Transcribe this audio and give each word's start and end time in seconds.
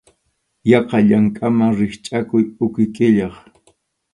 Yaqa 0.69 0.97
llankaman 1.05 1.71
rikchʼakuq 1.77 2.45
uqi 2.63 2.83
qʼillay. 2.95 3.33